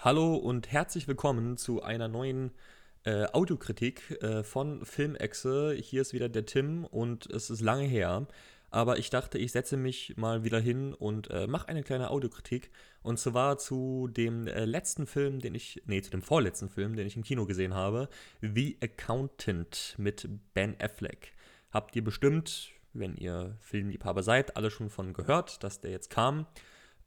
Hallo 0.00 0.36
und 0.36 0.70
herzlich 0.70 1.08
willkommen 1.08 1.56
zu 1.56 1.82
einer 1.82 2.06
neuen 2.06 2.52
äh, 3.02 3.26
Audiokritik 3.32 4.22
äh, 4.22 4.44
von 4.44 4.84
Filmexe. 4.84 5.74
Hier 5.74 6.02
ist 6.02 6.12
wieder 6.12 6.28
der 6.28 6.46
Tim 6.46 6.84
und 6.84 7.26
es 7.26 7.50
ist 7.50 7.60
lange 7.62 7.82
her, 7.82 8.28
aber 8.70 9.00
ich 9.00 9.10
dachte, 9.10 9.38
ich 9.38 9.50
setze 9.50 9.76
mich 9.76 10.16
mal 10.16 10.44
wieder 10.44 10.60
hin 10.60 10.94
und 10.94 11.30
äh, 11.30 11.48
mache 11.48 11.66
eine 11.66 11.82
kleine 11.82 12.10
Audiokritik 12.10 12.70
und 13.02 13.18
zwar 13.18 13.58
zu 13.58 14.06
dem 14.06 14.46
äh, 14.46 14.66
letzten 14.66 15.04
Film, 15.08 15.40
den 15.40 15.56
ich, 15.56 15.82
nee, 15.86 16.00
zu 16.00 16.12
dem 16.12 16.22
vorletzten 16.22 16.68
Film, 16.68 16.94
den 16.94 17.08
ich 17.08 17.16
im 17.16 17.24
Kino 17.24 17.44
gesehen 17.44 17.74
habe, 17.74 18.08
The 18.40 18.78
Accountant 18.80 19.96
mit 19.98 20.28
Ben 20.54 20.76
Affleck. 20.80 21.32
Habt 21.72 21.96
ihr 21.96 22.04
bestimmt, 22.04 22.70
wenn 22.92 23.16
ihr 23.16 23.56
Filmliebhaber 23.58 24.22
seid, 24.22 24.56
alle 24.56 24.70
schon 24.70 24.90
von 24.90 25.12
gehört, 25.12 25.64
dass 25.64 25.80
der 25.80 25.90
jetzt 25.90 26.10
kam. 26.10 26.46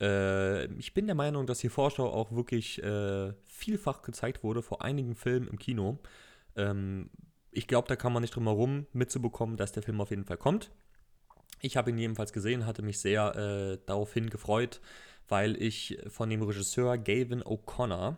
Äh, 0.02 0.66
ich 0.74 0.94
bin 0.94 1.06
der 1.06 1.16
Meinung, 1.16 1.46
dass 1.46 1.60
die 1.60 1.70
Vorschau 1.70 2.10
auch 2.12 2.32
wirklich 2.32 2.82
äh, 2.84 3.34
vielfach 3.46 4.02
gezeigt 4.02 4.44
wurde 4.44 4.62
vor 4.62 4.82
einigen 4.82 5.16
Filmen 5.16 5.48
im 5.48 5.60
Kino. 5.60 6.00
Ähm, 6.56 7.10
ich 7.52 7.68
glaube, 7.68 7.88
da 7.88 7.96
kann 7.96 8.12
man 8.12 8.22
nicht 8.22 8.36
drum 8.36 8.46
herum 8.46 8.88
mitzubekommen, 8.94 9.58
dass 9.58 9.72
der 9.72 9.84
Film 9.84 10.02
auf 10.02 10.10
jeden 10.10 10.26
Fall 10.26 10.38
kommt. 10.38 10.72
Ich 11.60 11.78
habe 11.78 11.92
ihn 11.92 11.98
jedenfalls 11.98 12.34
gesehen, 12.34 12.66
hatte 12.66 12.82
mich 12.82 13.00
sehr 13.00 13.36
äh, 13.36 13.78
daraufhin 13.86 14.30
gefreut, 14.30 14.82
weil 15.28 15.62
ich 15.62 16.00
von 16.08 16.30
dem 16.30 16.42
Regisseur 16.42 16.98
Gavin 16.98 17.44
O'Connor 17.44 18.18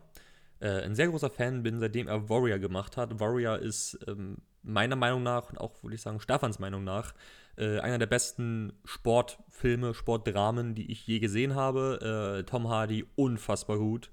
äh, 0.61 0.83
ein 0.83 0.95
sehr 0.95 1.09
großer 1.09 1.29
Fan 1.29 1.61
bin, 1.61 1.79
seitdem 1.79 2.07
er 2.07 2.29
Warrior 2.29 2.59
gemacht 2.59 2.95
hat. 2.95 3.19
Warrior 3.19 3.59
ist 3.59 3.99
ähm, 4.07 4.37
meiner 4.63 4.95
Meinung 4.95 5.23
nach 5.23 5.49
und 5.49 5.57
auch, 5.59 5.83
würde 5.83 5.95
ich 5.95 6.01
sagen, 6.01 6.19
Stefans 6.19 6.59
Meinung 6.59 6.83
nach 6.83 7.13
äh, 7.57 7.79
einer 7.79 7.99
der 7.99 8.07
besten 8.07 8.73
Sportfilme, 8.85 9.93
Sportdramen, 9.93 10.75
die 10.75 10.91
ich 10.91 11.05
je 11.05 11.19
gesehen 11.19 11.55
habe. 11.55 12.39
Äh, 12.39 12.43
Tom 12.43 12.69
Hardy 12.69 13.05
unfassbar 13.15 13.77
gut 13.77 14.09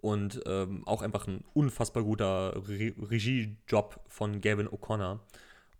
und 0.00 0.40
ähm, 0.46 0.86
auch 0.86 1.02
einfach 1.02 1.26
ein 1.26 1.44
unfassbar 1.54 2.02
guter 2.02 2.54
Re 2.68 2.92
Regiejob 3.10 4.00
von 4.08 4.40
Gavin 4.40 4.68
O'Connor. 4.68 5.20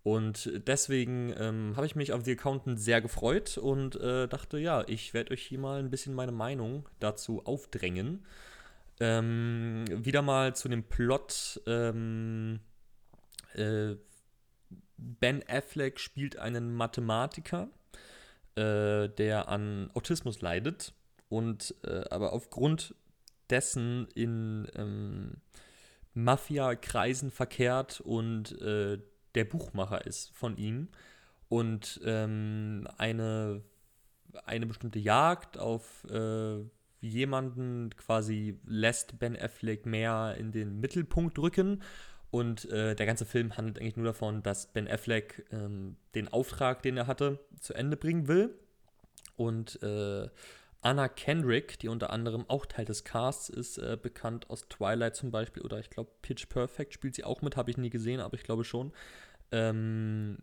Und 0.03 0.49
deswegen 0.65 1.33
ähm, 1.37 1.73
habe 1.75 1.85
ich 1.85 1.95
mich 1.95 2.13
auf 2.13 2.23
The 2.23 2.31
Accountant 2.31 2.79
sehr 2.79 3.01
gefreut 3.01 3.57
und 3.57 3.97
äh, 3.97 4.27
dachte, 4.27 4.57
ja, 4.57 4.83
ich 4.87 5.13
werde 5.13 5.31
euch 5.33 5.43
hier 5.43 5.59
mal 5.59 5.79
ein 5.79 5.89
bisschen 5.89 6.13
meine 6.13 6.31
Meinung 6.31 6.87
dazu 6.99 7.45
aufdrängen. 7.45 8.25
Ähm, 8.99 9.85
wieder 9.89 10.21
mal 10.21 10.55
zu 10.55 10.69
dem 10.69 10.83
Plot. 10.83 11.61
Ähm, 11.67 12.61
äh, 13.57 13.97
Ben 14.97 15.43
Affleck 15.47 15.99
spielt 15.99 16.37
einen 16.37 16.73
Mathematiker, 16.73 17.69
äh, 18.55 19.09
der 19.09 19.47
an 19.47 19.91
Autismus 19.93 20.41
leidet 20.41 20.93
und 21.29 21.75
äh, 21.83 22.03
aber 22.09 22.33
aufgrund 22.33 22.95
dessen 23.49 24.07
in 24.15 24.67
ähm, 24.75 25.37
Mafia-Kreisen 26.13 27.31
verkehrt 27.31 28.01
und 28.01 28.59
äh, 28.61 28.97
der 29.35 29.45
Buchmacher 29.45 30.05
ist 30.05 30.31
von 30.35 30.57
ihm 30.57 30.89
und 31.47 32.01
ähm, 32.03 32.87
eine, 32.97 33.61
eine 34.45 34.65
bestimmte 34.65 34.99
Jagd 34.99 35.57
auf 35.59 36.05
äh, 36.09 36.63
jemanden 36.99 37.91
quasi 37.95 38.59
lässt 38.65 39.19
Ben 39.19 39.37
Affleck 39.39 39.85
mehr 39.85 40.35
in 40.39 40.51
den 40.51 40.79
Mittelpunkt 40.79 41.37
rücken 41.37 41.83
und 42.29 42.65
äh, 42.69 42.95
der 42.95 43.05
ganze 43.05 43.25
Film 43.25 43.55
handelt 43.55 43.79
eigentlich 43.79 43.95
nur 43.95 44.05
davon, 44.05 44.43
dass 44.43 44.67
Ben 44.67 44.87
Affleck 44.87 45.45
ähm, 45.51 45.95
den 46.13 46.27
Auftrag, 46.27 46.81
den 46.81 46.97
er 46.97 47.07
hatte, 47.07 47.39
zu 47.59 47.73
Ende 47.73 47.95
bringen 47.95 48.27
will. 48.27 48.53
Und 49.37 49.81
äh, 49.81 50.27
Anna 50.81 51.07
Kendrick, 51.07 51.79
die 51.79 51.87
unter 51.87 52.11
anderem 52.11 52.45
auch 52.47 52.65
Teil 52.65 52.85
des 52.85 53.03
Casts 53.03 53.49
ist, 53.49 53.77
äh, 53.77 53.97
bekannt 54.01 54.49
aus 54.49 54.67
Twilight 54.67 55.15
zum 55.15 55.31
Beispiel 55.31 55.63
oder 55.63 55.79
ich 55.79 55.89
glaube 55.89 56.11
Pitch 56.21 56.47
Perfect 56.49 56.93
spielt 56.93 57.15
sie 57.15 57.23
auch 57.23 57.41
mit, 57.41 57.57
habe 57.57 57.71
ich 57.71 57.77
nie 57.77 57.89
gesehen, 57.89 58.19
aber 58.19 58.35
ich 58.35 58.43
glaube 58.43 58.63
schon. 58.63 58.91
Ähm, 59.51 60.39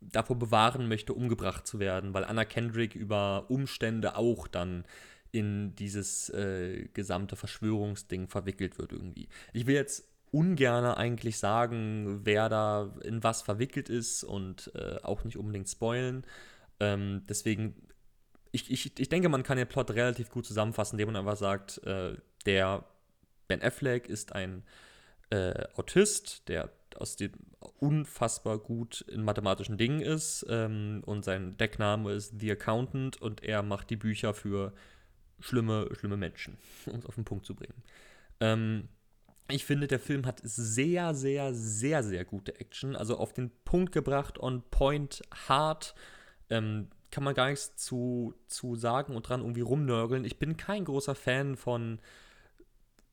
davor 0.00 0.38
bewahren 0.38 0.88
möchte, 0.88 1.14
umgebracht 1.14 1.66
zu 1.66 1.78
werden, 1.78 2.12
weil 2.12 2.24
Anna 2.24 2.44
Kendrick 2.44 2.94
über 2.94 3.46
Umstände 3.48 4.16
auch 4.16 4.48
dann 4.48 4.84
in 5.30 5.74
dieses 5.76 6.28
äh, 6.30 6.88
gesamte 6.92 7.36
Verschwörungsding 7.36 8.28
verwickelt 8.28 8.78
wird 8.78 8.92
irgendwie. 8.92 9.28
Ich 9.52 9.66
will 9.66 9.74
jetzt 9.74 10.11
ungerne 10.32 10.96
eigentlich 10.96 11.38
sagen, 11.38 12.20
wer 12.24 12.48
da 12.48 12.92
in 13.04 13.22
was 13.22 13.42
verwickelt 13.42 13.88
ist 13.88 14.24
und 14.24 14.72
äh, 14.74 14.96
auch 15.02 15.24
nicht 15.24 15.36
unbedingt 15.36 15.68
spoilen. 15.68 16.24
Ähm, 16.80 17.22
deswegen, 17.28 17.86
ich, 18.50 18.70
ich, 18.70 18.98
ich 18.98 19.08
denke, 19.08 19.28
man 19.28 19.44
kann 19.44 19.58
den 19.58 19.68
Plot 19.68 19.90
relativ 19.92 20.30
gut 20.30 20.46
zusammenfassen, 20.46 20.96
indem 20.96 21.12
man 21.12 21.16
einfach 21.16 21.36
sagt, 21.36 21.78
äh, 21.84 22.16
der 22.46 22.84
Ben 23.46 23.62
Affleck 23.62 24.08
ist 24.08 24.34
ein 24.34 24.64
äh, 25.30 25.64
Autist, 25.76 26.48
der 26.48 26.70
aus 26.96 27.16
dem 27.16 27.32
unfassbar 27.78 28.58
gut 28.58 29.02
in 29.02 29.22
mathematischen 29.22 29.76
Dingen 29.76 30.00
ist 30.00 30.46
ähm, 30.48 31.02
und 31.06 31.24
sein 31.24 31.56
Deckname 31.56 32.12
ist 32.12 32.40
The 32.40 32.52
Accountant 32.52 33.20
und 33.20 33.42
er 33.42 33.62
macht 33.62 33.90
die 33.90 33.96
Bücher 33.96 34.34
für 34.34 34.72
schlimme, 35.40 35.88
schlimme 35.94 36.16
Menschen, 36.16 36.56
um 36.86 36.98
es 36.98 37.06
auf 37.06 37.14
den 37.14 37.24
Punkt 37.24 37.44
zu 37.44 37.54
bringen. 37.54 37.82
Ähm, 38.40 38.88
ich 39.48 39.64
finde, 39.64 39.86
der 39.86 40.00
Film 40.00 40.26
hat 40.26 40.40
sehr, 40.42 41.14
sehr, 41.14 41.54
sehr, 41.54 42.02
sehr 42.02 42.24
gute 42.24 42.58
Action. 42.60 42.96
Also 42.96 43.16
auf 43.18 43.32
den 43.32 43.50
Punkt 43.64 43.92
gebracht, 43.92 44.38
on 44.38 44.62
point, 44.70 45.22
hart. 45.48 45.94
Ähm, 46.50 46.88
kann 47.10 47.24
man 47.24 47.34
gar 47.34 47.50
nichts 47.50 47.76
zu, 47.76 48.34
zu 48.46 48.74
sagen 48.74 49.14
und 49.14 49.28
dran 49.28 49.40
irgendwie 49.40 49.60
rumnörgeln. 49.60 50.24
Ich 50.24 50.38
bin 50.38 50.56
kein 50.56 50.84
großer 50.84 51.14
Fan 51.14 51.56
von 51.56 52.00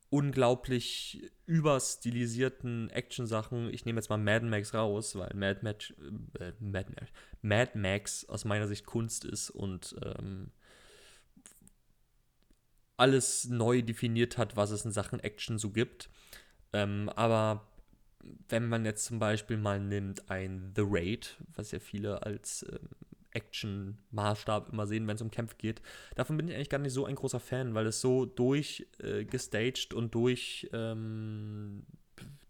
unglaublich 0.08 1.30
überstilisierten 1.46 2.90
Action-Sachen. 2.90 3.72
Ich 3.72 3.84
nehme 3.84 4.00
jetzt 4.00 4.08
mal 4.08 4.18
Mad 4.18 4.44
Max 4.44 4.74
raus, 4.74 5.14
weil 5.16 5.30
Mad 5.34 5.60
Max, 5.62 5.92
äh, 6.38 6.52
Mad, 6.58 6.90
Mad 7.42 7.78
Max 7.78 8.24
aus 8.28 8.44
meiner 8.44 8.66
Sicht 8.66 8.86
Kunst 8.86 9.24
ist 9.24 9.50
und 9.50 9.94
ähm, 10.02 10.50
alles 13.00 13.48
neu 13.48 13.82
definiert 13.82 14.36
hat, 14.36 14.56
was 14.56 14.70
es 14.70 14.84
in 14.84 14.92
Sachen 14.92 15.20
Action 15.20 15.58
so 15.58 15.70
gibt. 15.70 16.10
Ähm, 16.72 17.08
aber 17.16 17.66
wenn 18.48 18.68
man 18.68 18.84
jetzt 18.84 19.06
zum 19.06 19.18
Beispiel 19.18 19.56
mal 19.56 19.80
nimmt 19.80 20.30
ein 20.30 20.72
The 20.76 20.82
Raid, 20.84 21.36
was 21.54 21.70
ja 21.70 21.78
viele 21.78 22.22
als 22.22 22.66
ähm, 22.70 22.90
Action-Maßstab 23.32 24.72
immer 24.72 24.86
sehen, 24.86 25.06
wenn 25.06 25.16
es 25.16 25.22
um 25.22 25.30
Kämpfe 25.30 25.56
geht, 25.56 25.80
davon 26.14 26.36
bin 26.36 26.48
ich 26.48 26.54
eigentlich 26.54 26.68
gar 26.68 26.78
nicht 26.78 26.92
so 26.92 27.06
ein 27.06 27.14
großer 27.14 27.40
Fan, 27.40 27.74
weil 27.74 27.86
es 27.86 28.00
so 28.00 28.26
durchgestaged 28.26 29.92
äh, 29.92 29.96
und 29.96 30.14
durch, 30.14 30.68
ähm, 30.72 31.86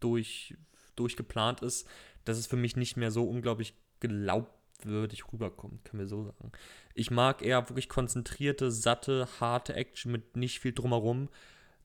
durch, 0.01 0.57
durchgeplant 0.97 1.63
ist, 1.63 1.87
dass 2.25 2.39
es 2.39 2.49
für 2.49 2.57
mich 2.57 2.77
nicht 2.77 2.97
mehr 2.97 3.13
so 3.13 3.25
unglaublich 3.25 3.75
glaubt 4.01 4.60
würdig 4.87 5.33
rüberkommt, 5.33 5.85
können 5.85 6.01
wir 6.01 6.09
so 6.09 6.25
sagen. 6.25 6.53
Ich 6.95 7.11
mag 7.11 7.43
eher 7.43 7.69
wirklich 7.69 7.89
konzentrierte, 7.89 8.71
satte, 8.71 9.29
harte 9.41 9.75
Action 9.75 10.13
mit 10.13 10.37
nicht 10.37 10.61
viel 10.61 10.73
drumherum. 10.73 11.29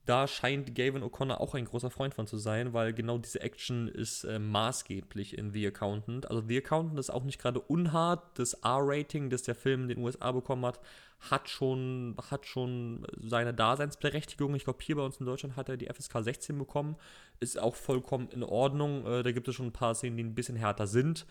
Da 0.06 0.28
scheint 0.28 0.76
Gavin 0.76 1.04
O'Connor 1.04 1.42
auch 1.42 1.56
ein 1.56 1.66
großer 1.66 1.90
Freund 1.90 2.14
von 2.14 2.28
zu 2.28 2.38
sein, 2.38 2.74
weil 2.74 2.94
genau 2.94 3.18
diese 3.18 3.42
Action 3.42 3.88
ist 3.88 4.24
äh, 4.24 4.38
maßgeblich 4.38 5.36
in 5.36 5.52
The 5.52 5.66
Accountant. 5.68 6.30
Also 6.30 6.44
The 6.48 6.58
Accountant 6.58 7.00
ist 7.00 7.10
auch 7.10 7.24
nicht 7.24 7.42
gerade 7.42 7.60
unhart. 7.60 8.38
Das 8.38 8.54
R-Rating, 8.54 9.32
das 9.32 9.42
der 9.42 9.56
Film 9.56 9.84
in 9.84 9.88
den 9.88 9.98
USA 9.98 10.32
bekommen 10.32 10.64
hat, 10.64 10.80
hat 11.22 11.50
schon, 11.50 12.16
hat 12.30 12.46
schon 12.46 13.08
seine 13.20 13.52
Daseinsberechtigung. 13.52 14.54
Ich 14.54 14.66
glaube, 14.66 14.80
hier 14.84 14.96
bei 14.96 15.02
uns 15.02 15.18
in 15.18 15.26
Deutschland 15.26 15.56
hat 15.56 15.70
er 15.70 15.78
die 15.78 15.88
FSK 15.88 16.24
16 16.24 16.58
bekommen. 16.58 16.98
Ist 17.40 17.60
auch 17.60 17.76
vollkommen 17.76 18.30
in 18.30 18.44
Ordnung. 18.44 19.08
Äh, 19.08 19.24
da 19.24 19.32
gibt 19.32 19.48
es 19.48 19.56
schon 19.56 19.68
ein 19.68 19.74
paar 19.74 19.96
Szenen, 19.96 20.18
die 20.18 20.24
ein 20.24 20.36
bisschen 20.36 20.56
härter 20.56 20.86
sind. 20.86 21.26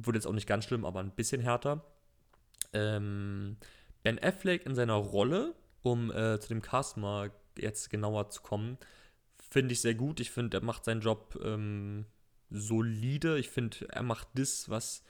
Wurde 0.00 0.18
jetzt 0.18 0.26
auch 0.26 0.32
nicht 0.32 0.46
ganz 0.46 0.64
schlimm, 0.64 0.84
aber 0.84 1.00
ein 1.00 1.10
bisschen 1.10 1.40
härter. 1.40 1.84
Ähm, 2.72 3.56
ben 4.02 4.18
Affleck 4.22 4.64
in 4.66 4.74
seiner 4.74 4.94
Rolle, 4.94 5.54
um 5.82 6.10
äh, 6.10 6.38
zu 6.38 6.48
dem 6.48 6.62
Cast 6.62 6.96
mal 6.96 7.32
jetzt 7.58 7.90
genauer 7.90 8.30
zu 8.30 8.42
kommen, 8.42 8.78
finde 9.50 9.72
ich 9.72 9.80
sehr 9.80 9.94
gut. 9.94 10.20
Ich 10.20 10.30
finde, 10.30 10.58
er 10.58 10.62
macht 10.62 10.84
seinen 10.84 11.00
Job 11.00 11.38
ähm, 11.42 12.06
solide. 12.50 13.38
Ich 13.38 13.50
finde, 13.50 13.88
er 13.90 14.02
macht 14.02 14.28
das, 14.34 14.68
was, 14.68 15.02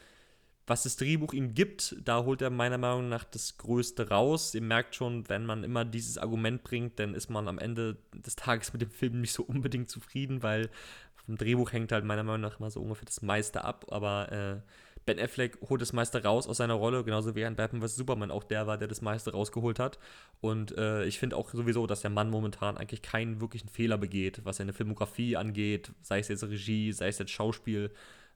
was 0.66 0.84
das 0.84 0.96
Drehbuch 0.96 1.32
ihm 1.32 1.54
gibt. 1.54 1.96
Da 2.02 2.24
holt 2.24 2.42
er 2.42 2.50
meiner 2.50 2.78
Meinung 2.78 3.08
nach 3.08 3.24
das 3.24 3.58
Größte 3.58 4.08
raus. 4.08 4.54
Ihr 4.54 4.62
merkt 4.62 4.94
schon, 4.94 5.28
wenn 5.28 5.44
man 5.44 5.64
immer 5.64 5.84
dieses 5.84 6.18
Argument 6.18 6.62
bringt, 6.62 6.98
dann 6.98 7.14
ist 7.14 7.28
man 7.28 7.48
am 7.48 7.58
Ende 7.58 7.96
des 8.14 8.36
Tages 8.36 8.72
mit 8.72 8.82
dem 8.82 8.90
Film 8.90 9.20
nicht 9.20 9.32
so 9.32 9.42
unbedingt 9.42 9.90
zufrieden, 9.90 10.42
weil 10.42 10.70
vom 11.14 11.36
Drehbuch 11.36 11.72
hängt 11.72 11.92
halt 11.92 12.04
meiner 12.04 12.22
Meinung 12.22 12.40
nach 12.40 12.58
immer 12.58 12.70
so 12.70 12.80
ungefähr 12.80 13.06
das 13.06 13.22
meiste 13.22 13.64
ab, 13.64 13.86
aber 13.90 14.32
äh, 14.32 14.60
Ben 15.08 15.18
Affleck 15.18 15.56
holt 15.70 15.80
das 15.80 15.94
meiste 15.94 16.22
raus 16.22 16.46
aus 16.46 16.58
seiner 16.58 16.74
Rolle, 16.74 17.02
genauso 17.02 17.34
wie 17.34 17.42
ein 17.46 17.56
Batman 17.56 17.80
vs. 17.80 17.96
Superman 17.96 18.30
auch 18.30 18.44
der 18.44 18.66
war, 18.66 18.76
der 18.76 18.88
das 18.88 19.00
meiste 19.00 19.32
rausgeholt 19.32 19.78
hat. 19.78 19.98
Und 20.42 20.76
äh, 20.76 21.06
ich 21.06 21.18
finde 21.18 21.36
auch 21.36 21.48
sowieso, 21.48 21.86
dass 21.86 22.02
der 22.02 22.10
Mann 22.10 22.28
momentan 22.28 22.76
eigentlich 22.76 23.00
keinen 23.00 23.40
wirklichen 23.40 23.70
Fehler 23.70 23.96
begeht, 23.96 24.42
was 24.44 24.58
seine 24.58 24.74
Filmografie 24.74 25.34
angeht, 25.38 25.92
sei 26.02 26.18
es 26.18 26.28
jetzt 26.28 26.44
Regie, 26.44 26.92
sei 26.92 27.08
es 27.08 27.18
jetzt 27.18 27.30
Schauspiel. 27.30 27.90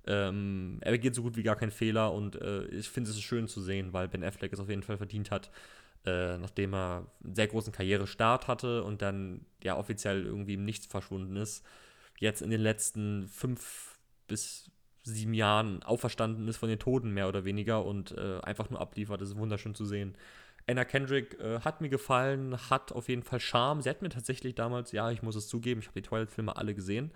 Ähm, 0.06 0.78
er 0.80 0.92
begeht 0.92 1.14
so 1.14 1.20
gut 1.20 1.36
wie 1.36 1.42
gar 1.42 1.56
keinen 1.56 1.72
Fehler 1.72 2.10
und 2.14 2.40
äh, 2.40 2.64
ich 2.68 2.88
finde 2.88 3.10
es 3.10 3.20
schön 3.20 3.48
zu 3.48 3.60
sehen, 3.60 3.92
weil 3.92 4.08
Ben 4.08 4.24
Affleck 4.24 4.54
es 4.54 4.58
auf 4.58 4.70
jeden 4.70 4.82
Fall 4.82 4.96
verdient 4.96 5.30
hat, 5.30 5.50
äh, 6.06 6.38
nachdem 6.38 6.72
er 6.72 7.06
einen 7.22 7.34
sehr 7.34 7.48
großen 7.48 7.74
Karrierestart 7.74 8.48
hatte 8.48 8.82
und 8.82 9.02
dann 9.02 9.44
ja 9.62 9.76
offiziell 9.76 10.24
irgendwie 10.24 10.54
im 10.54 10.64
Nichts 10.64 10.86
verschwunden 10.86 11.36
ist, 11.36 11.66
jetzt 12.18 12.40
in 12.40 12.48
den 12.48 12.62
letzten 12.62 13.28
fünf 13.28 13.98
bis 14.26 14.71
sieben 15.02 15.34
Jahren 15.34 15.82
auferstanden 15.82 16.46
ist 16.48 16.58
von 16.58 16.68
den 16.68 16.78
Toten 16.78 17.10
mehr 17.10 17.28
oder 17.28 17.44
weniger 17.44 17.84
und 17.84 18.12
äh, 18.12 18.40
einfach 18.42 18.70
nur 18.70 18.80
abliefert. 18.80 19.20
Das 19.20 19.30
ist 19.30 19.36
wunderschön 19.36 19.74
zu 19.74 19.84
sehen. 19.84 20.16
Anna 20.68 20.84
Kendrick 20.84 21.38
äh, 21.40 21.60
hat 21.60 21.80
mir 21.80 21.88
gefallen, 21.88 22.56
hat 22.70 22.92
auf 22.92 23.08
jeden 23.08 23.22
Fall 23.22 23.40
Charme. 23.40 23.82
Sie 23.82 23.90
hat 23.90 24.02
mir 24.02 24.10
tatsächlich 24.10 24.54
damals, 24.54 24.92
ja, 24.92 25.10
ich 25.10 25.22
muss 25.22 25.34
es 25.34 25.48
zugeben, 25.48 25.80
ich 25.80 25.88
habe 25.88 26.00
die 26.00 26.08
Twilight-Filme 26.08 26.56
alle 26.56 26.74
gesehen. 26.74 27.10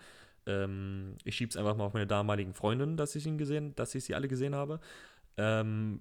Ähm, 0.46 1.16
ich 1.24 1.40
es 1.40 1.56
einfach 1.56 1.76
mal 1.76 1.84
auf 1.84 1.94
meine 1.94 2.06
damaligen 2.06 2.54
Freundin, 2.54 2.96
dass 2.96 3.14
ich 3.14 3.26
ihn 3.26 3.38
gesehen, 3.38 3.74
dass 3.76 3.94
ich 3.94 4.04
sie 4.04 4.14
alle 4.14 4.28
gesehen 4.28 4.54
habe. 4.54 4.80
Ähm, 5.36 6.00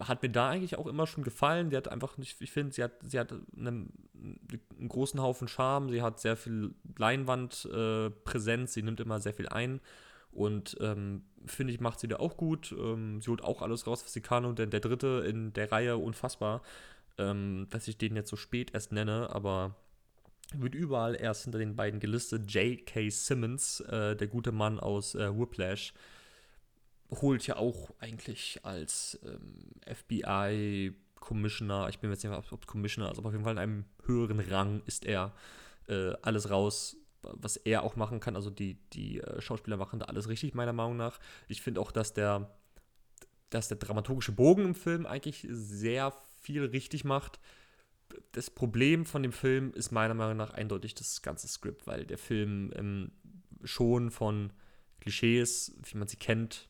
hat 0.00 0.22
mir 0.22 0.30
da 0.30 0.50
eigentlich 0.50 0.76
auch 0.76 0.86
immer 0.86 1.06
schon 1.06 1.24
gefallen. 1.24 1.70
Die 1.70 1.76
hat 1.76 1.88
einfach, 1.88 2.18
ich, 2.18 2.36
ich 2.40 2.50
finde, 2.50 2.72
sie 2.72 2.82
hat, 2.82 2.92
sie 3.02 3.18
hat 3.18 3.32
einen, 3.32 3.92
einen, 4.14 4.88
großen 4.88 5.20
Haufen 5.20 5.48
Charme, 5.48 5.90
sie 5.90 6.02
hat 6.02 6.20
sehr 6.20 6.36
viel 6.36 6.74
Leinwandpräsenz, 6.98 8.70
äh, 8.70 8.74
sie 8.74 8.82
nimmt 8.82 9.00
immer 9.00 9.20
sehr 9.20 9.34
viel 9.34 9.48
ein. 9.48 9.80
Und 10.32 10.76
ähm, 10.80 11.24
finde 11.46 11.72
ich, 11.72 11.80
macht 11.80 12.00
sie 12.00 12.08
da 12.08 12.16
auch 12.16 12.36
gut. 12.36 12.72
Ähm, 12.72 13.20
sie 13.20 13.30
holt 13.30 13.42
auch 13.42 13.62
alles 13.62 13.86
raus, 13.86 14.04
was 14.04 14.12
sie 14.12 14.20
kann. 14.20 14.44
Und 14.44 14.58
dann 14.58 14.70
der 14.70 14.80
dritte 14.80 15.24
in 15.26 15.52
der 15.52 15.72
Reihe 15.72 15.96
unfassbar, 15.96 16.62
ähm, 17.18 17.66
dass 17.70 17.88
ich 17.88 17.98
den 17.98 18.16
jetzt 18.16 18.30
so 18.30 18.36
spät 18.36 18.72
erst 18.72 18.92
nenne, 18.92 19.34
aber 19.34 19.76
wird 20.54 20.74
überall 20.74 21.14
erst 21.14 21.44
hinter 21.44 21.58
den 21.58 21.76
beiden 21.76 22.00
gelistet. 22.00 22.52
J.K. 22.52 23.10
Simmons, 23.10 23.80
äh, 23.80 24.16
der 24.16 24.26
gute 24.26 24.52
Mann 24.52 24.80
aus 24.80 25.14
äh, 25.14 25.36
Whiplash, 25.36 25.92
holt 27.10 27.46
ja 27.46 27.56
auch 27.56 27.90
eigentlich 27.98 28.60
als 28.62 29.18
ähm, 29.24 29.72
FBI-Commissioner, 29.86 31.88
ich 31.88 31.98
bin 31.98 32.10
jetzt 32.10 32.22
nicht 32.22 32.30
mehr, 32.30 32.42
ob 32.50 32.66
Commissioner 32.66 33.10
aber 33.10 33.26
auf 33.26 33.32
jeden 33.32 33.44
Fall 33.44 33.54
in 33.54 33.58
einem 33.58 33.84
höheren 34.04 34.40
Rang 34.40 34.82
ist 34.86 35.04
er 35.04 35.32
äh, 35.88 36.12
alles 36.22 36.50
raus, 36.50 36.96
was 37.22 37.56
er 37.56 37.82
auch 37.82 37.96
machen 37.96 38.20
kann. 38.20 38.36
Also 38.36 38.50
die, 38.50 38.74
die 38.92 39.20
äh, 39.20 39.40
Schauspieler 39.40 39.76
machen 39.76 39.98
da 39.98 40.06
alles 40.06 40.28
richtig, 40.28 40.54
meiner 40.54 40.72
Meinung 40.72 40.96
nach. 40.96 41.18
Ich 41.48 41.62
finde 41.62 41.80
auch, 41.80 41.92
dass 41.92 42.12
der, 42.12 42.50
dass 43.50 43.68
der 43.68 43.76
dramaturgische 43.76 44.32
Bogen 44.32 44.64
im 44.64 44.74
Film 44.74 45.06
eigentlich 45.06 45.46
sehr 45.50 46.12
viel 46.40 46.64
richtig 46.64 47.04
macht. 47.04 47.40
Das 48.32 48.50
Problem 48.50 49.06
von 49.06 49.22
dem 49.22 49.32
Film 49.32 49.72
ist 49.74 49.92
meiner 49.92 50.14
Meinung 50.14 50.36
nach 50.36 50.50
eindeutig 50.50 50.94
das 50.94 51.22
ganze 51.22 51.48
Skript, 51.48 51.86
weil 51.86 52.06
der 52.06 52.18
Film 52.18 52.72
ähm, 52.74 53.12
schon 53.62 54.10
von 54.10 54.52
Klischees, 55.00 55.76
wie 55.84 55.98
man 55.98 56.08
sie 56.08 56.16
kennt, 56.16 56.68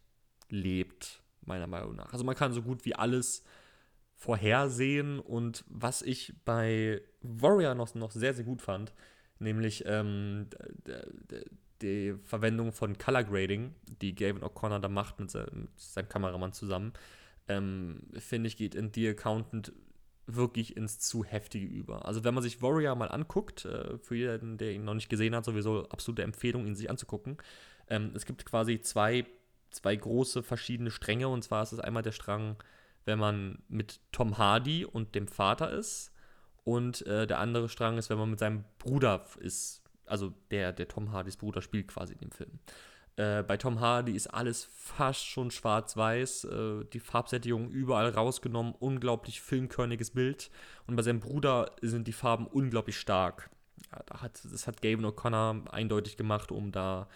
lebt, 0.48 1.22
meiner 1.42 1.66
Meinung 1.66 1.96
nach. 1.96 2.12
Also 2.12 2.24
man 2.24 2.36
kann 2.36 2.52
so 2.52 2.62
gut 2.62 2.84
wie 2.84 2.94
alles 2.94 3.44
vorhersehen 4.16 5.18
und 5.18 5.64
was 5.68 6.02
ich 6.02 6.34
bei 6.44 7.00
Warrior 7.22 7.74
noch, 7.74 7.94
noch 7.94 8.10
sehr, 8.10 8.34
sehr 8.34 8.44
gut 8.44 8.60
fand, 8.60 8.92
nämlich 9.40 9.84
ähm, 9.86 10.46
die 11.82 12.14
Verwendung 12.24 12.72
von 12.72 12.96
Color 12.98 13.24
Grading, 13.24 13.74
die 14.00 14.14
Gavin 14.14 14.42
O'Connor 14.42 14.78
da 14.78 14.88
macht 14.88 15.18
mit, 15.18 15.30
seinem, 15.30 15.62
mit 15.62 15.70
seinem 15.76 16.08
Kameramann 16.08 16.52
zusammen, 16.52 16.92
ähm, 17.48 18.02
finde 18.18 18.48
ich, 18.48 18.56
geht 18.56 18.74
in 18.74 18.92
The 18.94 19.08
Accountant 19.08 19.72
wirklich 20.26 20.76
ins 20.76 21.00
zu 21.00 21.24
heftige 21.24 21.66
über. 21.66 22.06
Also 22.06 22.22
wenn 22.22 22.34
man 22.34 22.42
sich 22.42 22.62
Warrior 22.62 22.94
mal 22.94 23.08
anguckt, 23.08 23.64
äh, 23.64 23.98
für 23.98 24.14
jeden, 24.14 24.58
der 24.58 24.72
ihn 24.72 24.84
noch 24.84 24.94
nicht 24.94 25.08
gesehen 25.08 25.34
hat, 25.34 25.44
sowieso 25.44 25.88
absolute 25.88 26.22
Empfehlung, 26.22 26.66
ihn 26.66 26.76
sich 26.76 26.88
anzugucken. 26.88 27.38
Ähm, 27.88 28.12
es 28.14 28.26
gibt 28.26 28.46
quasi 28.46 28.80
zwei 28.80 29.26
zwei 29.70 29.96
große 29.96 30.42
verschiedene 30.42 30.90
Stränge. 30.90 31.28
Und 31.28 31.42
zwar 31.42 31.62
ist 31.62 31.72
es 31.72 31.80
einmal 31.80 32.02
der 32.02 32.12
Strang, 32.12 32.56
wenn 33.04 33.18
man 33.18 33.62
mit 33.68 34.00
Tom 34.12 34.38
Hardy 34.38 34.84
und 34.84 35.14
dem 35.14 35.28
Vater 35.28 35.70
ist. 35.70 36.12
Und 36.64 37.06
äh, 37.06 37.26
der 37.26 37.38
andere 37.38 37.68
Strang 37.68 37.98
ist, 37.98 38.10
wenn 38.10 38.18
man 38.18 38.30
mit 38.30 38.38
seinem 38.38 38.64
Bruder 38.78 39.24
ist. 39.38 39.82
Also 40.06 40.34
der, 40.50 40.72
der 40.72 40.88
Tom 40.88 41.12
Hardys 41.12 41.36
Bruder 41.36 41.62
spielt 41.62 41.88
quasi 41.88 42.14
in 42.14 42.20
dem 42.20 42.32
Film. 42.32 42.58
Äh, 43.16 43.42
bei 43.42 43.56
Tom 43.56 43.80
Hardy 43.80 44.12
ist 44.12 44.28
alles 44.28 44.68
fast 44.72 45.26
schon 45.26 45.50
schwarz-weiß, 45.50 46.44
äh, 46.44 46.84
die 46.92 47.00
Farbsättigung 47.00 47.70
überall 47.70 48.08
rausgenommen, 48.08 48.74
unglaublich 48.78 49.40
filmkörniges 49.40 50.12
Bild. 50.12 50.50
Und 50.86 50.96
bei 50.96 51.02
seinem 51.02 51.20
Bruder 51.20 51.72
sind 51.82 52.08
die 52.08 52.12
Farben 52.12 52.46
unglaublich 52.46 52.98
stark. 52.98 53.50
Ja, 53.92 54.02
da 54.06 54.22
hat, 54.22 54.40
das 54.50 54.66
hat 54.66 54.80
Gavin 54.80 55.04
O'Connor 55.04 55.68
eindeutig 55.70 56.16
gemacht, 56.16 56.50
um 56.50 56.72
da 56.72 57.08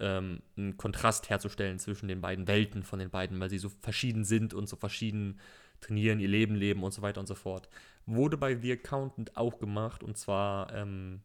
ähm, 0.00 0.40
einen 0.56 0.76
Kontrast 0.76 1.30
herzustellen 1.30 1.78
zwischen 1.78 2.08
den 2.08 2.20
beiden 2.20 2.48
Welten 2.48 2.82
von 2.82 2.98
den 2.98 3.10
beiden, 3.10 3.38
weil 3.38 3.50
sie 3.50 3.58
so 3.58 3.68
verschieden 3.68 4.24
sind 4.24 4.54
und 4.54 4.68
so 4.68 4.76
verschieden 4.76 5.38
trainieren, 5.86 6.20
ihr 6.20 6.28
Leben 6.28 6.54
leben 6.54 6.82
und 6.82 6.92
so 6.92 7.02
weiter 7.02 7.20
und 7.20 7.26
so 7.26 7.34
fort. 7.34 7.68
Wurde 8.06 8.36
bei 8.36 8.56
The 8.56 8.72
Accountant 8.72 9.36
auch 9.36 9.58
gemacht 9.58 10.02
und 10.02 10.18
zwar 10.18 10.72
ähm, 10.74 11.20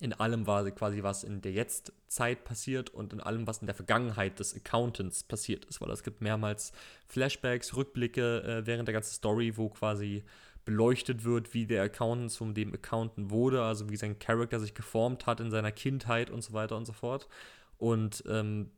in 0.00 0.14
allem 0.14 0.46
war 0.46 0.68
quasi 0.70 1.02
was 1.02 1.24
in 1.24 1.42
der 1.42 1.52
Jetztzeit 1.52 2.44
passiert 2.44 2.90
und 2.90 3.12
in 3.12 3.20
allem, 3.20 3.46
was 3.46 3.58
in 3.58 3.66
der 3.66 3.74
Vergangenheit 3.74 4.38
des 4.38 4.56
Accountants 4.56 5.22
passiert 5.24 5.66
ist, 5.66 5.80
weil 5.80 5.90
es 5.90 6.02
gibt 6.02 6.22
mehrmals 6.22 6.72
Flashbacks, 7.06 7.76
Rückblicke 7.76 8.42
äh, 8.42 8.66
während 8.66 8.88
der 8.88 8.94
ganzen 8.94 9.12
Story, 9.12 9.56
wo 9.56 9.68
quasi 9.68 10.24
beleuchtet 10.64 11.24
wird, 11.24 11.52
wie 11.52 11.66
der 11.66 11.82
Accountant 11.82 12.30
zum 12.30 12.54
dem 12.54 12.72
Accountant 12.72 13.30
wurde, 13.30 13.62
also 13.62 13.90
wie 13.90 13.96
sein 13.96 14.18
Charakter 14.18 14.58
sich 14.58 14.74
geformt 14.74 15.26
hat 15.26 15.40
in 15.40 15.50
seiner 15.50 15.72
Kindheit 15.72 16.30
und 16.30 16.42
so 16.42 16.52
weiter 16.54 16.76
und 16.76 16.86
so 16.86 16.92
fort. 16.92 17.28
Und 17.76 18.24
ähm, 18.28 18.70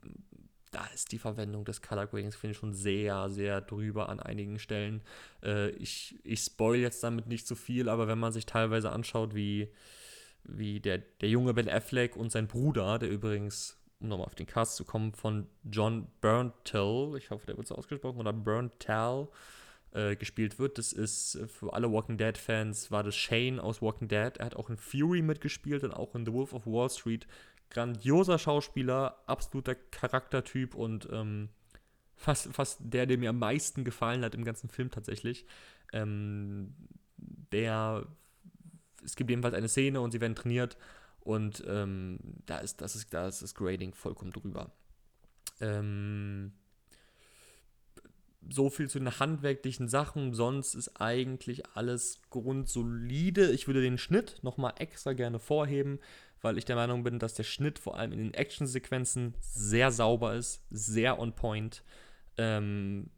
da 0.73 0.87
ist 0.95 1.13
die 1.13 1.19
Verwendung 1.19 1.65
des 1.65 1.83
Color 1.83 2.07
Gradings, 2.07 2.35
finde 2.35 2.53
ich, 2.53 2.59
schon 2.59 2.73
sehr, 2.73 3.31
sehr 3.31 3.61
drüber 3.61 4.09
an 4.09 4.21
einigen 4.21 4.59
Stellen. 4.59 5.03
Äh, 5.43 5.71
ich, 5.71 6.19
ich 6.25 6.41
spoil 6.41 6.81
jetzt 6.81 7.05
damit 7.05 7.29
nicht 7.29 7.47
so 7.47 7.55
viel, 7.55 7.89
aber 7.89 8.09
wenn 8.09 8.19
man 8.19 8.33
sich 8.33 8.47
teilweise 8.47 8.91
anschaut, 8.91 9.35
wie, 9.35 9.69
wie 10.45 10.81
der, 10.81 10.99
der 10.99 11.29
junge 11.29 11.55
Ben 11.55 11.69
Affleck 11.69 12.17
und 12.17 12.33
sein 12.33 12.49
Bruder, 12.49 12.99
der 12.99 13.11
übrigens, 13.11 13.77
um 14.01 14.09
nochmal 14.09 14.27
auf 14.27 14.35
den 14.35 14.47
Cast 14.47 14.77
zu 14.77 14.85
kommen, 14.85 15.13
von 15.13 15.47
John 15.71 16.09
Burntal, 16.21 17.17
ich 17.19 17.31
hoffe, 17.31 17.47
der 17.47 17.57
wird 17.57 17.69
so 17.69 17.77
ausgesprochen, 17.77 18.19
oder 18.19 18.33
Burntal, 18.33 19.29
äh, 19.93 20.17
gespielt 20.17 20.59
wird. 20.59 20.79
Das 20.79 20.93
ist 20.93 21.39
für 21.49 21.75
alle 21.75 21.93
Walking 21.93 22.17
Dead-Fans, 22.17 22.91
war 22.91 23.03
das 23.03 23.15
Shane 23.15 23.61
aus 23.61 23.83
Walking 23.83 24.09
Dead. 24.09 24.39
Er 24.39 24.47
hat 24.47 24.57
auch 24.57 24.71
in 24.71 24.79
Fury 24.79 25.21
mitgespielt 25.21 25.85
und 25.85 25.93
auch 25.93 26.15
in 26.15 26.25
The 26.25 26.33
Wolf 26.33 26.55
of 26.55 26.67
Wall 26.67 26.89
Street 26.89 27.27
grandioser 27.73 28.39
Schauspieler, 28.39 29.23
absoluter 29.27 29.75
Charaktertyp 29.75 30.75
und 30.75 31.09
ähm, 31.11 31.49
fast, 32.15 32.53
fast 32.53 32.81
der, 32.81 33.07
der 33.07 33.17
mir 33.17 33.31
am 33.31 33.39
meisten 33.39 33.83
gefallen 33.83 34.23
hat 34.25 34.35
im 34.35 34.45
ganzen 34.45 34.69
Film 34.69 34.91
tatsächlich. 34.91 35.47
Ähm, 35.93 36.75
der, 37.17 38.07
es 39.03 39.17
gibt 39.17 39.31
jedenfalls 39.31 39.55
eine 39.55 39.71
Szene 39.71 40.03
und 40.03 40.11
sie 40.11 40.21
werden 40.21 40.35
trainiert 40.35 40.77
und 41.21 41.65
ähm, 41.67 42.19
da, 42.45 42.59
ist, 42.59 42.83
das 42.83 42.95
ist, 42.95 43.13
da 43.15 43.27
ist 43.27 43.41
das 43.41 43.55
Grading 43.55 43.95
vollkommen 43.95 44.33
drüber. 44.33 44.71
Ähm, 45.61 46.53
so 48.51 48.69
viel 48.69 48.91
zu 48.91 48.99
den 48.99 49.19
handwerklichen 49.19 49.89
Sachen. 49.89 50.35
Sonst 50.35 50.75
ist 50.75 51.01
eigentlich 51.01 51.65
alles 51.75 52.21
grundsolide. 52.29 53.51
Ich 53.53 53.67
würde 53.67 53.81
den 53.81 53.99
Schnitt 53.99 54.41
nochmal 54.43 54.75
extra 54.79 55.15
gerne 55.15 55.39
vorheben 55.39 56.01
weil 56.43 56.59
ich 56.59 56.65
der 56.65 56.77
Meinung 56.77 57.05
bin, 57.05 57.19
dass 57.19 57.35
der 57.35 57.45
Schnitt 57.45 57.79
vor 57.79 57.97
allem 57.97 58.13
in 58.13 58.19
den 58.19 58.35
Actionsequenzen 58.35 59.35
sehr 59.41 59.91
sauber 59.93 60.35
ist, 60.35 60.63
sehr 60.71 61.19
on 61.19 61.35
point. 61.35 61.83
Ähm, 62.37 63.11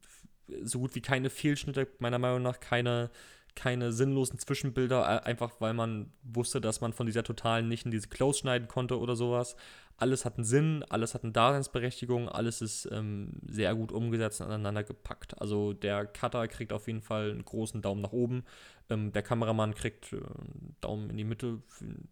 so 0.62 0.78
gut 0.78 0.94
wie 0.94 1.00
keine 1.00 1.30
Fehlschnitte, 1.30 1.88
meiner 1.98 2.18
Meinung 2.18 2.42
nach, 2.42 2.60
keine, 2.60 3.10
keine 3.54 3.92
sinnlosen 3.92 4.38
Zwischenbilder, 4.38 5.24
einfach 5.24 5.52
weil 5.60 5.74
man 5.74 6.12
wusste, 6.22 6.60
dass 6.60 6.80
man 6.80 6.92
von 6.92 7.06
dieser 7.06 7.22
totalen 7.22 7.68
nicht 7.68 7.84
in 7.84 7.90
diese 7.90 8.08
Close 8.08 8.40
schneiden 8.40 8.68
konnte 8.68 8.98
oder 8.98 9.16
sowas. 9.16 9.56
Alles 9.96 10.24
hat 10.24 10.36
einen 10.36 10.44
Sinn, 10.44 10.84
alles 10.88 11.14
hat 11.14 11.22
eine 11.22 11.32
Daseinsberechtigung, 11.32 12.28
alles 12.28 12.60
ist 12.60 12.88
ähm, 12.90 13.30
sehr 13.46 13.74
gut 13.76 13.92
umgesetzt 13.92 14.40
und 14.40 14.48
aneinander 14.48 14.82
gepackt. 14.82 15.40
Also 15.40 15.72
der 15.72 16.04
Cutter 16.06 16.48
kriegt 16.48 16.72
auf 16.72 16.88
jeden 16.88 17.00
Fall 17.00 17.30
einen 17.30 17.44
großen 17.44 17.80
Daumen 17.80 18.00
nach 18.00 18.12
oben. 18.12 18.44
Ähm, 18.90 19.12
der 19.12 19.22
Kameramann 19.22 19.74
kriegt 19.74 20.12
äh, 20.12 20.20
Daumen 20.80 21.10
in 21.10 21.16
die 21.16 21.24
Mitte, 21.24 21.62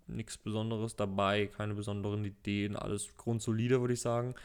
nichts 0.07 0.39
Besonderes 0.39 0.95
dabei, 0.95 1.49
keine 1.49 1.75
besonderen 1.75 2.25
Ideen, 2.25 2.77
alles 2.77 3.17
grundsolide, 3.17 3.81
würde 3.81 3.95
ich 3.95 4.01
sagen. 4.01 4.37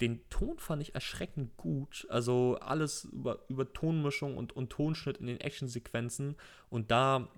Den 0.00 0.28
Ton 0.30 0.58
fand 0.58 0.82
ich 0.82 0.94
erschreckend 0.94 1.56
gut. 1.56 2.06
Also 2.10 2.58
alles 2.60 3.04
über, 3.04 3.40
über 3.48 3.72
Tonmischung 3.72 4.36
und, 4.36 4.54
und 4.54 4.70
Tonschnitt 4.70 5.18
in 5.18 5.26
den 5.26 5.40
Actionsequenzen. 5.40 6.36
Und 6.68 6.90
da, 6.90 7.28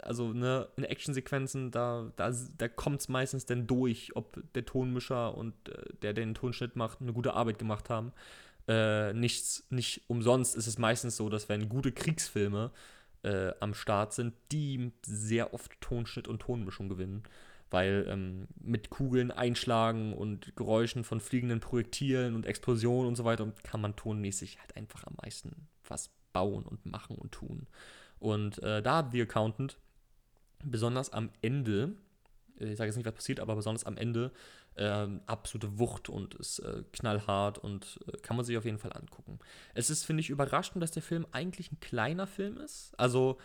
also 0.00 0.32
ne, 0.32 0.68
in 0.76 0.84
Actionsequenzen, 0.84 1.70
da, 1.70 2.12
da, 2.16 2.32
da 2.56 2.68
kommt 2.68 3.00
es 3.00 3.08
meistens 3.08 3.46
dann 3.46 3.66
durch, 3.66 4.16
ob 4.16 4.42
der 4.54 4.64
Tonmischer 4.64 5.36
und 5.36 5.54
äh, 5.68 5.72
der, 6.02 6.12
der 6.12 6.24
den 6.24 6.34
Tonschnitt 6.34 6.76
macht, 6.76 7.00
eine 7.00 7.12
gute 7.12 7.34
Arbeit 7.34 7.58
gemacht 7.58 7.90
haben 7.90 8.12
äh, 8.68 9.14
nichts, 9.14 9.66
nicht 9.70 10.02
umsonst 10.08 10.54
ist 10.54 10.66
es 10.66 10.78
meistens 10.78 11.16
so, 11.16 11.28
dass 11.28 11.48
wenn 11.48 11.68
gute 11.68 11.90
Kriegsfilme 11.90 12.70
äh, 13.22 13.52
am 13.60 13.74
Start 13.74 14.12
sind, 14.12 14.34
die 14.52 14.92
sehr 15.04 15.54
oft 15.54 15.80
Tonschnitt 15.80 16.28
und 16.28 16.42
Tonmischung 16.42 16.88
gewinnen. 16.88 17.22
Weil 17.70 18.06
ähm, 18.08 18.48
mit 18.60 18.90
Kugeln 18.90 19.30
einschlagen 19.30 20.14
und 20.14 20.56
Geräuschen 20.56 21.04
von 21.04 21.20
fliegenden 21.20 21.60
Projektilen 21.60 22.34
und 22.34 22.46
Explosionen 22.46 23.08
und 23.08 23.16
so 23.16 23.24
weiter 23.24 23.52
kann 23.62 23.80
man 23.80 23.94
tonmäßig 23.94 24.58
halt 24.58 24.76
einfach 24.76 25.04
am 25.04 25.14
meisten 25.22 25.68
was 25.86 26.10
bauen 26.32 26.64
und 26.64 26.86
machen 26.86 27.16
und 27.16 27.32
tun. 27.32 27.66
Und 28.18 28.62
äh, 28.62 28.82
da 28.82 28.98
hat 28.98 29.12
The 29.12 29.22
Accountant 29.22 29.78
besonders 30.64 31.12
am 31.12 31.30
Ende, 31.42 31.94
ich 32.58 32.76
sage 32.76 32.88
jetzt 32.88 32.96
nicht, 32.96 33.06
was 33.06 33.14
passiert, 33.14 33.40
aber 33.40 33.54
besonders 33.56 33.84
am 33.84 33.96
Ende 33.96 34.32
äh, 34.74 35.06
absolute 35.26 35.78
Wucht 35.78 36.08
und 36.08 36.34
ist 36.34 36.60
äh, 36.60 36.82
knallhart 36.92 37.58
und 37.58 38.00
äh, 38.06 38.16
kann 38.18 38.36
man 38.36 38.44
sich 38.44 38.56
auf 38.56 38.64
jeden 38.64 38.78
Fall 38.78 38.92
angucken. 38.92 39.38
Es 39.74 39.90
ist, 39.90 40.04
finde 40.04 40.20
ich, 40.20 40.30
überraschend, 40.30 40.82
dass 40.82 40.90
der 40.90 41.02
Film 41.02 41.26
eigentlich 41.32 41.72
ein 41.72 41.80
kleiner 41.80 42.26
Film 42.26 42.58
ist. 42.58 42.92
Also 42.96 43.38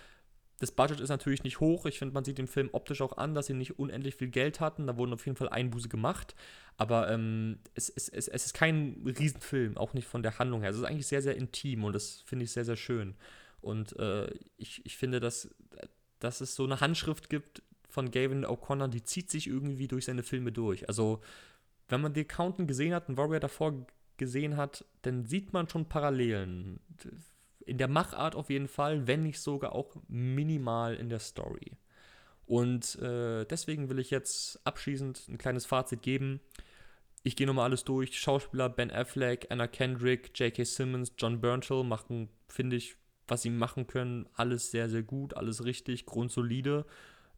das 0.60 0.72
Budget 0.72 1.00
ist 1.00 1.10
natürlich 1.10 1.44
nicht 1.44 1.60
hoch. 1.60 1.86
Ich 1.86 2.00
finde, 2.00 2.14
man 2.14 2.24
sieht 2.24 2.38
dem 2.38 2.48
Film 2.48 2.70
optisch 2.72 3.02
auch 3.02 3.18
an, 3.18 3.34
dass 3.34 3.48
sie 3.48 3.54
nicht 3.54 3.80
unendlich 3.80 4.16
viel 4.16 4.30
Geld 4.30 4.60
hatten. 4.60 4.88
Da 4.88 4.98
wurden 4.98 5.14
auf 5.14 5.26
jeden 5.26 5.38
Fall 5.38 5.50
Einbuße 5.50 5.90
gemacht. 5.90 6.36
Aber 6.78 7.10
ähm, 7.12 7.60
es, 7.74 7.90
es, 7.90 8.08
es, 8.10 8.28
es 8.28 8.46
ist 8.46 8.54
kein 8.54 9.02
Riesenfilm, 9.06 9.78
auch 9.78 9.94
nicht 9.94 10.08
von 10.08 10.24
der 10.24 10.40
Handlung 10.40 10.62
her. 10.62 10.70
Es 10.70 10.78
ist 10.78 10.84
eigentlich 10.84 11.08
sehr, 11.08 11.22
sehr 11.22 11.36
intim 11.36 11.84
und 11.84 11.94
das 11.94 12.22
finde 12.26 12.46
ich 12.46 12.52
sehr, 12.52 12.66
sehr 12.66 12.78
schön. 12.78 13.16
Und 13.62 13.98
äh, 13.98 14.30
ich, 14.58 14.86
ich 14.86 14.98
finde, 14.98 15.20
dass, 15.20 15.54
dass 16.20 16.42
es 16.42 16.56
so 16.56 16.66
eine 16.66 16.82
Handschrift 16.82 17.30
gibt 17.30 17.62
von 17.90 18.12
Gavin 18.12 18.46
O'Connor, 18.46 18.88
die 18.88 19.04
zieht 19.04 19.30
sich 19.30 19.48
irgendwie 19.48 19.88
durch 19.88 20.06
seine 20.06 20.24
Filme 20.24 20.52
durch. 20.52 20.88
Also, 20.88 21.22
wenn 21.90 22.02
man 22.02 22.14
The 22.14 22.22
Accountant 22.22 22.68
gesehen 22.68 22.94
hat, 22.94 23.08
einen 23.08 23.18
Warrior 23.18 23.40
davor 23.40 23.86
gesehen 24.18 24.58
hat, 24.58 24.86
dann 25.04 25.26
sieht 25.26 25.54
man 25.54 25.70
schon 25.70 25.88
Parallelen. 25.88 26.80
In 27.66 27.78
der 27.78 27.88
Machart 27.88 28.36
auf 28.36 28.50
jeden 28.50 28.68
Fall, 28.68 29.08
wenn 29.08 29.24
nicht 29.24 29.40
sogar 29.40 29.74
auch 29.74 29.96
minimal 30.08 30.96
in 30.96 31.10
der 31.10 31.20
Story. 31.20 31.72
Und 32.46 33.00
äh, 33.00 33.46
deswegen 33.46 33.90
will 33.90 34.00
ich 34.00 34.10
jetzt 34.10 34.60
abschließend 34.66 35.30
ein 35.30 35.38
kleines 35.38 35.66
Fazit 35.66 36.02
geben. 36.02 36.42
Ich 37.24 37.38
gehe 37.38 37.48
nochmal 37.48 37.66
alles 37.66 37.86
durch. 37.86 38.20
Schauspieler 38.20 38.68
Ben 38.70 38.92
Affleck, 38.92 39.48
Anna 39.50 39.68
Kendrick, 39.68 40.38
J.K. 40.38 40.66
Simmons, 40.66 41.14
John 41.18 41.40
Bernthal 41.40 41.86
machen, 41.86 42.30
finde 42.50 42.76
ich, 42.76 42.98
was 43.28 43.44
sie 43.44 43.50
machen 43.50 43.88
können, 43.88 44.28
alles 44.34 44.72
sehr, 44.72 44.90
sehr 44.90 45.04
gut, 45.04 45.36
alles 45.38 45.64
richtig, 45.64 46.06
grundsolide. 46.06 46.86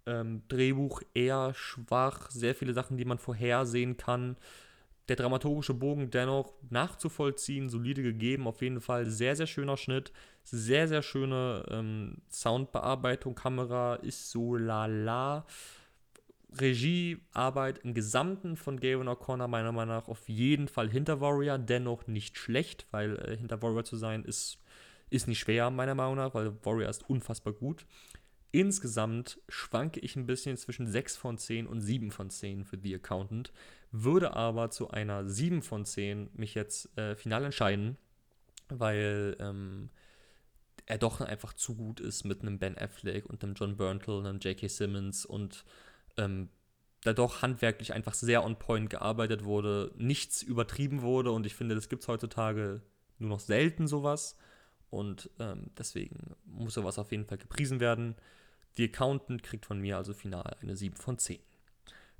Ähm, 0.07 0.41
Drehbuch 0.47 1.01
eher 1.13 1.53
schwach, 1.53 2.31
sehr 2.31 2.55
viele 2.55 2.73
Sachen, 2.73 2.97
die 2.97 3.05
man 3.05 3.19
vorhersehen 3.19 3.97
kann. 3.97 4.37
Der 5.07 5.15
dramaturgische 5.15 5.73
Bogen 5.73 6.09
dennoch 6.09 6.53
nachzuvollziehen, 6.69 7.69
solide 7.69 8.01
gegeben, 8.01 8.47
auf 8.47 8.61
jeden 8.61 8.81
Fall 8.81 9.05
sehr, 9.05 9.35
sehr 9.35 9.47
schöner 9.47 9.77
Schnitt, 9.77 10.11
sehr, 10.43 10.87
sehr 10.87 11.03
schöne 11.03 11.63
ähm, 11.69 12.17
Soundbearbeitung, 12.29 13.35
Kamera 13.35 13.95
ist 13.95 14.31
so 14.31 14.55
lala. 14.55 15.45
Regiearbeit 16.59 17.79
im 17.79 17.93
Gesamten 17.93 18.55
von 18.55 18.79
Gavin 18.79 19.09
O'Connor 19.09 19.47
meiner 19.47 19.73
Meinung 19.73 19.95
nach 19.95 20.07
auf 20.07 20.29
jeden 20.29 20.69
Fall 20.69 20.89
hinter 20.89 21.19
Warrior, 21.19 21.57
dennoch 21.57 22.07
nicht 22.07 22.37
schlecht, 22.37 22.87
weil 22.91 23.17
äh, 23.17 23.37
hinter 23.37 23.61
Warrior 23.61 23.83
zu 23.83 23.97
sein 23.97 24.23
ist 24.23 24.59
ist 25.09 25.27
nicht 25.27 25.39
schwer, 25.39 25.69
meiner 25.69 25.95
Meinung 25.95 26.15
nach, 26.15 26.33
weil 26.33 26.53
Warrior 26.63 26.89
ist 26.89 27.09
unfassbar 27.09 27.53
gut. 27.53 27.85
Insgesamt 28.55 29.37
schwanke 29.49 29.99
ich 29.99 30.15
ein 30.15 30.27
bisschen 30.27 30.55
zwischen 30.55 30.87
6 30.87 31.17
von 31.17 31.37
10 31.37 31.67
und 31.67 31.81
7 31.81 32.09
von 32.09 32.29
10 32.29 32.63
für 32.63 32.79
The 32.81 32.95
Accountant, 32.95 33.51
würde 33.91 34.33
aber 34.33 34.69
zu 34.69 34.91
einer 34.91 35.27
7 35.27 35.61
von 35.61 35.83
10 35.83 36.29
mich 36.31 36.53
jetzt 36.53 36.97
äh, 36.97 37.17
final 37.17 37.43
entscheiden, 37.43 37.97
weil 38.69 39.35
ähm, 39.41 39.89
er 40.85 40.97
doch 40.97 41.19
einfach 41.19 41.51
zu 41.51 41.75
gut 41.75 41.99
ist 41.99 42.23
mit 42.23 42.43
einem 42.43 42.57
Ben 42.57 42.77
Affleck 42.77 43.25
und 43.25 43.43
einem 43.43 43.55
John 43.55 43.75
Berntal, 43.75 44.25
einem 44.25 44.39
J.K. 44.39 44.69
Simmons 44.69 45.25
und 45.25 45.65
ähm, 46.15 46.47
da 47.01 47.11
doch 47.11 47.41
handwerklich 47.41 47.91
einfach 47.91 48.13
sehr 48.13 48.45
on 48.45 48.57
point 48.57 48.89
gearbeitet 48.89 49.43
wurde, 49.43 49.91
nichts 49.97 50.41
übertrieben 50.41 51.01
wurde 51.01 51.31
und 51.31 51.45
ich 51.45 51.55
finde, 51.55 51.75
das 51.75 51.89
gibt 51.89 52.03
es 52.03 52.07
heutzutage 52.07 52.81
nur 53.19 53.31
noch 53.31 53.41
selten 53.41 53.89
sowas. 53.89 54.37
Und 54.89 55.29
ähm, 55.39 55.71
deswegen 55.77 56.37
muss 56.45 56.75
sowas 56.75 56.97
auf 56.99 57.11
jeden 57.11 57.25
Fall 57.25 57.37
gepriesen 57.37 57.81
werden. 57.81 58.15
Die 58.77 58.85
Accountant 58.85 59.43
kriegt 59.43 59.65
von 59.65 59.79
mir 59.79 59.97
also 59.97 60.13
final 60.13 60.57
eine 60.61 60.75
7 60.75 60.95
von 60.95 61.17
10. 61.17 61.39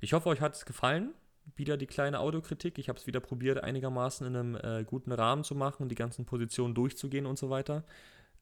Ich 0.00 0.12
hoffe, 0.12 0.28
euch 0.28 0.40
hat 0.40 0.54
es 0.54 0.64
gefallen. 0.64 1.14
Wieder 1.54 1.76
die 1.76 1.86
kleine 1.86 2.20
Audiokritik. 2.20 2.78
Ich 2.78 2.88
habe 2.88 2.98
es 2.98 3.06
wieder 3.06 3.20
probiert, 3.20 3.62
einigermaßen 3.62 4.26
in 4.26 4.36
einem 4.36 4.56
äh, 4.56 4.84
guten 4.84 5.12
Rahmen 5.12 5.44
zu 5.44 5.54
machen, 5.54 5.88
die 5.88 5.94
ganzen 5.94 6.24
Positionen 6.24 6.74
durchzugehen 6.74 7.26
und 7.26 7.38
so 7.38 7.50
weiter. 7.50 7.84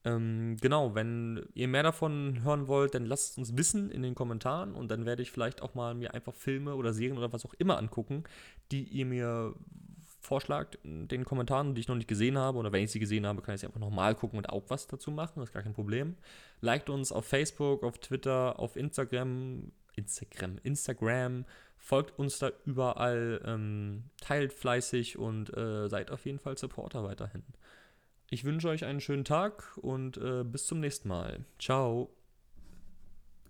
Ähm, 0.04 0.56
genau, 0.60 0.94
wenn 0.94 1.46
ihr 1.54 1.68
mehr 1.68 1.82
davon 1.82 2.42
hören 2.42 2.68
wollt, 2.68 2.94
dann 2.94 3.06
lasst 3.06 3.32
es 3.32 3.38
uns 3.38 3.56
wissen 3.56 3.90
in 3.90 4.02
den 4.02 4.14
Kommentaren 4.14 4.74
und 4.74 4.90
dann 4.90 5.06
werde 5.06 5.22
ich 5.22 5.30
vielleicht 5.30 5.62
auch 5.62 5.74
mal 5.74 5.94
mir 5.94 6.12
einfach 6.12 6.34
Filme 6.34 6.74
oder 6.74 6.92
Serien 6.92 7.16
oder 7.16 7.32
was 7.32 7.46
auch 7.46 7.54
immer 7.54 7.78
angucken, 7.78 8.24
die 8.70 8.84
ihr 8.84 9.06
mir 9.06 9.54
vorschlagt 10.24 10.78
in 10.82 11.08
den 11.08 11.24
Kommentaren, 11.24 11.74
die 11.74 11.80
ich 11.80 11.88
noch 11.88 11.96
nicht 11.96 12.08
gesehen 12.08 12.38
habe. 12.38 12.58
Oder 12.58 12.72
wenn 12.72 12.84
ich 12.84 12.90
sie 12.90 13.00
gesehen 13.00 13.26
habe, 13.26 13.42
kann 13.42 13.54
ich 13.54 13.60
sie 13.60 13.66
einfach 13.66 13.80
nochmal 13.80 14.14
gucken 14.14 14.38
und 14.38 14.48
auch 14.48 14.64
was 14.68 14.86
dazu 14.86 15.10
machen. 15.10 15.34
Das 15.36 15.48
ist 15.48 15.54
gar 15.54 15.62
kein 15.62 15.74
Problem. 15.74 16.16
Liked 16.60 16.90
uns 16.90 17.12
auf 17.12 17.26
Facebook, 17.26 17.82
auf 17.82 17.98
Twitter, 17.98 18.58
auf 18.58 18.76
Instagram. 18.76 19.72
Instagram, 19.96 20.58
Instagram. 20.62 21.44
Folgt 21.76 22.18
uns 22.18 22.38
da 22.38 22.50
überall. 22.64 23.40
Ähm, 23.44 24.04
teilt 24.20 24.52
fleißig 24.52 25.18
und 25.18 25.56
äh, 25.56 25.88
seid 25.88 26.10
auf 26.10 26.24
jeden 26.26 26.38
Fall 26.38 26.58
Supporter 26.58 27.04
weiterhin. 27.04 27.44
Ich 28.30 28.44
wünsche 28.44 28.68
euch 28.68 28.84
einen 28.84 29.00
schönen 29.00 29.24
Tag 29.24 29.76
und 29.76 30.16
äh, 30.16 30.44
bis 30.44 30.66
zum 30.66 30.80
nächsten 30.80 31.08
Mal. 31.08 31.44
Ciao. 31.58 32.23